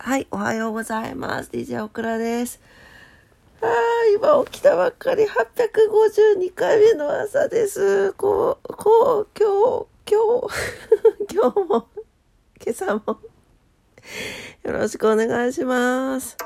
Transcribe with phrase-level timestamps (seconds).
[0.00, 1.50] はい、おはようございます。
[1.50, 2.60] DJ オクラです。
[3.60, 3.68] あー
[4.16, 8.12] 今起きたばっかり852回目の朝です。
[8.12, 10.54] こう、こう、今日、今日、
[11.34, 11.88] 今日も、
[12.64, 13.20] 今朝も、
[14.62, 16.36] よろしくお願いします。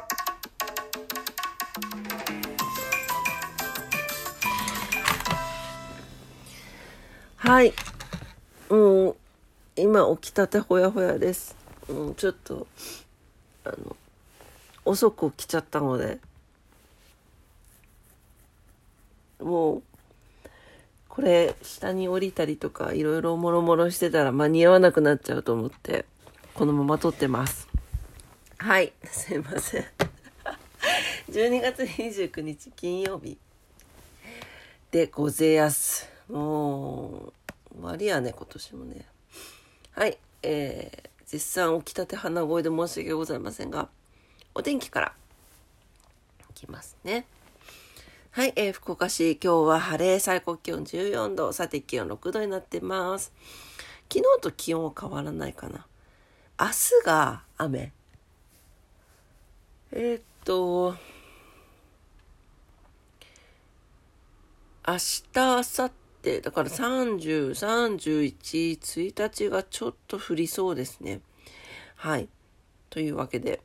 [7.37, 7.75] はい。
[8.71, 9.15] うん、
[9.77, 11.55] 今起きたてほやほやです。
[11.89, 12.67] うん、ちょっと、
[13.65, 13.97] あの、
[14.85, 16.19] 遅く起きちゃったので、
[19.41, 19.83] もう、
[21.09, 26.07] これ、下に降りたりとか、いろいろもろもろしてたら間に合わなくなっちゃうと思って、
[26.55, 27.69] このまま撮ってます。
[28.59, 29.85] はい、すいません。
[31.31, 33.37] 12月29日金曜日
[34.91, 36.09] でごぜやす。
[36.29, 37.33] も
[37.71, 39.07] う、終わりやね、今年もね。
[39.93, 43.89] はい、えー、絶賛起きたて鼻声で申し訳ございませんが、
[44.55, 45.15] お天気から
[46.51, 47.25] いきますね。
[48.33, 53.33] はい、えー、福岡市、今日は晴れ、最高気温14度、最低気温6度になってます。
[54.13, 55.87] 昨日と気温は変わらないかな。
[56.61, 57.93] 明日が雨。
[59.93, 60.97] えー、っと、
[64.87, 65.91] 明日、明後
[66.23, 71.23] 日、だから30、31、1日がちょっと降りそうですね。
[72.03, 72.29] はい。
[72.91, 73.61] というわけで、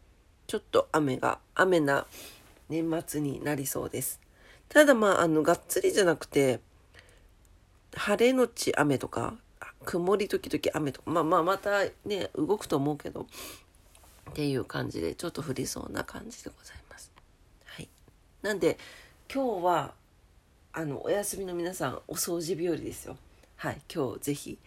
[0.45, 2.05] ちょっと雨が、雨な
[2.69, 4.21] 年末になりそうです。
[4.69, 6.59] ただまあ、あの、がっつりじゃなくて、
[7.95, 9.33] 晴れのち雨とか、
[9.85, 13.25] 曇り時々雨とか、まあまあ、またね、動くと思うけど、
[14.29, 17.11] っていう感じで、ちょっと降りそうな感じでございます。
[17.65, 17.89] はい。
[18.43, 18.77] なんで、
[19.33, 19.93] 今日は、
[20.73, 23.17] あの、お休みの皆さん、お掃除日和ですよ。
[23.55, 23.81] はい。
[23.91, 24.59] 今日、ぜひ、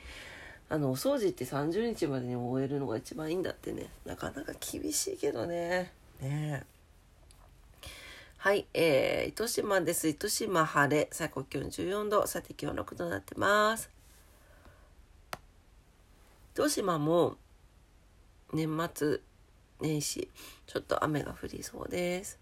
[0.71, 3.91] あの、お掃除って30日までに終えるのが一番いいんだってね。
[4.07, 5.93] なかなか厳しいけどね。
[6.23, 6.65] ね
[8.39, 8.67] はい。
[8.73, 10.09] えー、糸島です。
[10.09, 11.09] 糸島晴れ。
[11.11, 12.27] 最高気温14度。
[12.27, 13.91] 最低気温6度になってます。
[16.55, 17.37] 糸島も、
[18.53, 19.21] 年末
[19.81, 20.29] 年始、
[20.67, 22.39] ちょっと雨が降りそうです。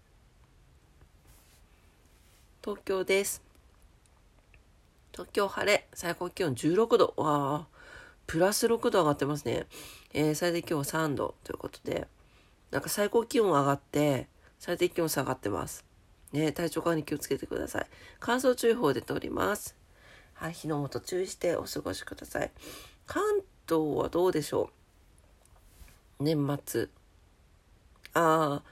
[2.63, 3.41] 東京です。
[5.11, 7.13] 東京晴れ、最高気温16度。
[7.17, 7.67] わあ、
[8.29, 9.65] プラス6度上がってますね。
[10.13, 12.07] えー、最低気温3度ということで、
[12.69, 14.27] なんか最高気温上がって、
[14.59, 15.83] 最低気温下がってます。
[16.31, 17.87] ね、体調管理気をつけてください。
[18.19, 19.75] 乾燥注意報出ております。
[20.35, 22.51] はい、火の元注意してお過ごしください。
[23.07, 23.23] 関
[23.67, 24.69] 東はどうでしょ
[26.19, 26.23] う？
[26.23, 26.89] 年末。
[28.13, 28.63] ああ、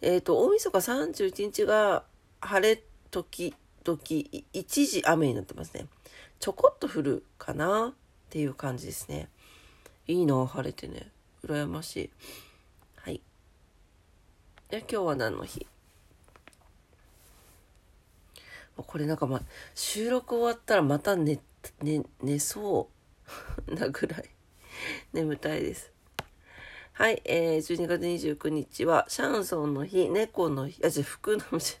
[0.00, 2.02] えっ、ー、と、大晦日31日が
[2.40, 2.82] 晴れ
[3.12, 4.00] 時々
[4.52, 5.86] 一時雨になってますね
[6.40, 7.94] ちょこっと降るかな？
[8.34, 9.28] っていう感じですね。
[10.08, 11.06] いいな晴れてね。
[11.46, 12.10] 羨ましい。
[12.96, 13.20] はい。
[14.70, 15.68] で今日は何の日？
[18.76, 19.40] これなんかま
[19.76, 21.38] 収録終わったらまた寝
[21.80, 22.88] 寝寝そ
[23.68, 23.70] う。
[23.72, 24.28] なぐらい。
[25.12, 25.92] 眠たいです。
[26.94, 30.84] はい、えー、12月29日はシャンソンの日猫の日。
[30.84, 31.78] あじゃ服の日。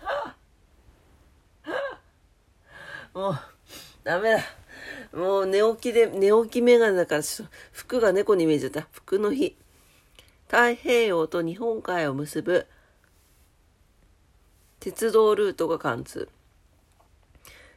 [3.12, 3.38] もう、
[4.04, 4.63] ダメだ。
[5.14, 7.22] もう寝起きで、寝起きメガネだから、
[7.72, 8.88] 服が猫に見えちゃった。
[8.90, 9.56] 服の日。
[10.48, 12.66] 太平洋と日本海を結ぶ
[14.78, 16.28] 鉄道ルートが貫通。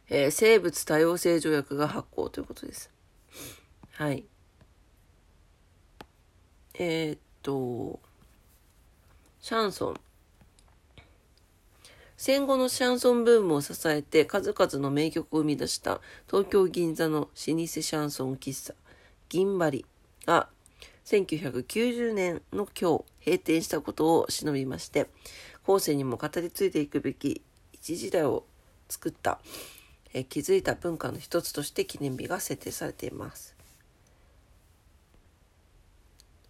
[0.09, 2.89] えー、生物多様性条約が発行ということです。
[3.93, 4.25] はい。
[6.73, 7.99] えー、っと、
[9.39, 10.06] シャンソン。
[12.19, 18.73] 戦後のシャンソンブームを支えて数々の名曲を生み出した東京銀座の老舗シャンソン喫茶
[19.29, 19.85] 銀針
[20.25, 20.49] が
[21.05, 25.05] 1990年の今日閉店したことを忍びまして
[25.63, 28.45] 後世にも語り継いでいくべき一時代を
[28.89, 29.39] 作った
[30.11, 33.55] え築いた文化の一つとして記念日が設定されています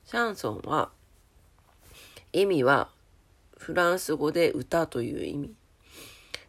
[0.05, 0.91] シャンソンは
[2.31, 2.87] 意味は
[3.57, 5.56] フランス語で歌という意味。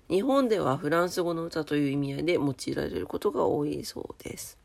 [0.09, 4.59] 日本ではフランス語の歌という意味合いで用いられることが多いそうです。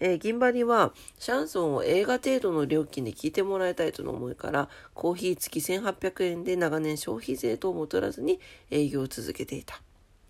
[0.00, 8.40] えー、銀針はシャンソンを映画程度の料金で聴いてもらいたいとの思いからコーヒー付き1800円で長年消費税等も取らずに
[8.70, 9.80] 営業を続けていた。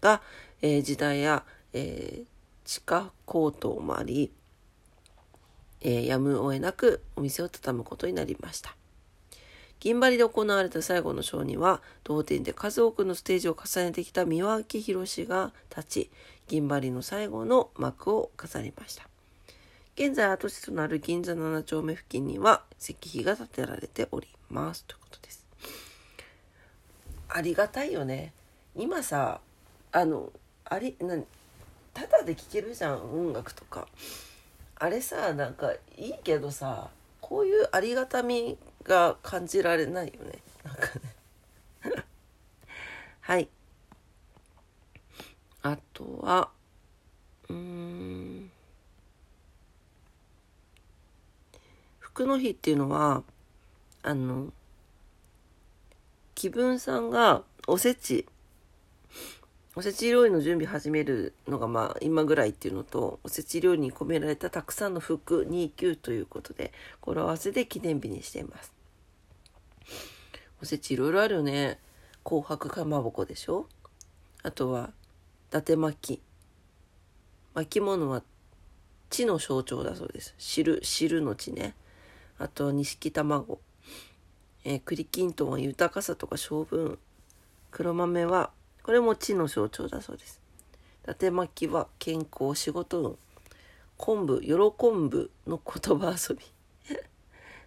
[0.01, 0.23] が、
[0.61, 2.27] えー、時代や、えー、
[2.65, 4.33] 地価高騰もあり、
[5.83, 8.77] えやむを得なくお店を畳むことになりました。
[9.81, 16.11] 銀針で行われた最後のショーには同店で数多くのステージを重ねてきた三輪明宏が立ち
[16.49, 19.09] 銀針の最後の幕を飾りました。
[19.97, 24.85] 現在跡地となる銀座7丁目付近には石碑が建てられております。
[24.85, 25.47] ということです。
[27.29, 28.33] ありがたいよね。
[28.77, 29.41] 今さ
[29.93, 30.31] あの
[30.65, 31.17] あれな
[31.95, 33.89] ただで聴けるじゃん音楽とか。
[34.83, 36.89] あれさなんかいいけどさ
[37.21, 40.39] こういうありがたみが感じられないよね。
[40.65, 40.81] なんか
[41.93, 42.05] ね。
[43.21, 43.49] はい。
[45.63, 46.51] あとは
[47.49, 48.51] うん。
[51.99, 53.23] 服の日っていうのは
[54.03, 54.53] あの
[56.35, 58.27] 気分さんがおせち
[59.77, 68.73] おせち料理の準備始めるのがまあ今ぐらいっていうのとおせち料理に込められたたくさんの服29ということで語呂合わせで記念日にしています。
[70.61, 71.79] おせちいろいろあるよね。
[72.25, 73.69] 紅白かまぼこでしょ？
[74.43, 74.91] あとは
[75.51, 76.23] 伊達巻き。
[77.55, 78.25] 巻物は
[79.09, 80.35] 地の象徴だそうです。
[80.37, 81.77] 汁汁の地ね。
[82.39, 83.61] あとは錦卵。
[84.65, 86.99] えー、栗きんとんは豊かさとか性分。
[87.71, 88.51] 黒豆は
[88.91, 90.41] これも地の象徴だそうです。
[91.05, 93.19] 伊達巻は健康、仕事運。
[93.97, 96.43] 昆布、喜ぶの言葉遊び。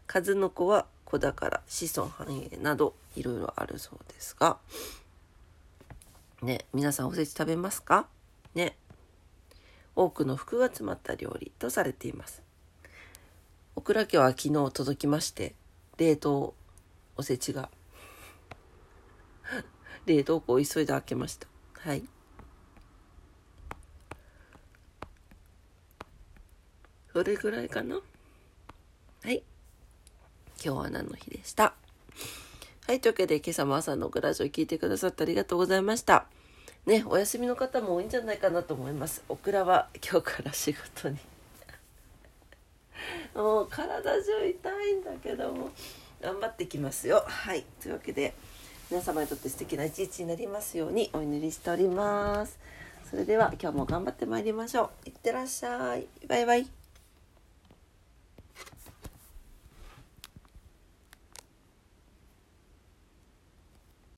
[0.05, 4.57] 数の子は子宝、子孫繁栄などいろいろあるそうですが、
[6.41, 8.09] ね、皆さんおせち食べますか？
[8.53, 8.75] ね。
[9.95, 12.43] 多くの服が詰まった料理とされています。
[13.77, 15.55] オクラ家は昨日届きまして、
[15.95, 16.53] 冷凍
[17.15, 17.69] おせちが
[20.05, 21.47] 冷凍庫を急いで開けました
[21.79, 22.03] はい
[27.13, 29.44] それぐらいかなはい
[30.63, 31.73] 今日は何の日でした
[32.88, 36.25] はいというわけで今朝も朝のグラジオ聞いてくださってありがとうございました
[36.85, 41.17] ねお休みの方も多いんじゃないかなと思いますオクラは今日から仕事に
[43.35, 45.69] もう体中痛いんだけども
[46.21, 48.33] 頑張ってきますよはいというわけで
[48.89, 52.59] 皆様にとって素敵な一日になりますようにお祈りしております。
[53.09, 55.09] それでは今日も頑張ってまいりましょう。
[55.09, 56.07] いってらっしゃい。
[56.27, 56.82] バイバイ。